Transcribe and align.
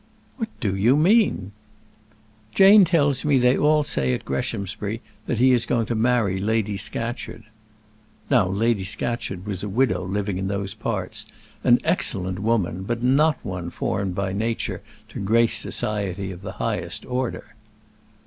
"What 0.37 0.49
do 0.59 0.75
you 0.75 0.97
mean?" 0.97 1.51
"Jane 2.55 2.85
tells 2.85 3.23
me 3.23 3.37
that 3.37 3.43
they 3.47 3.55
all 3.55 3.83
say 3.83 4.15
at 4.15 4.25
Greshamsbury 4.25 4.99
that 5.27 5.37
he 5.37 5.51
is 5.51 5.67
going 5.67 5.85
to 5.85 5.93
marry 5.93 6.39
Lady 6.39 6.75
Scatcherd." 6.75 7.43
Now 8.27 8.47
Lady 8.49 8.83
Scatcherd 8.83 9.45
was 9.45 9.61
a 9.61 9.69
widow 9.69 10.03
living 10.03 10.39
in 10.39 10.47
those 10.47 10.73
parts; 10.73 11.27
an 11.63 11.77
excellent 11.83 12.39
woman, 12.39 12.81
but 12.81 13.01
one 13.03 13.15
not 13.15 13.71
formed 13.73 14.15
by 14.15 14.33
nature 14.33 14.81
to 15.09 15.19
grace 15.19 15.55
society 15.59 16.31
of 16.31 16.41
the 16.41 16.53
highest 16.53 17.05
order. 17.05 17.53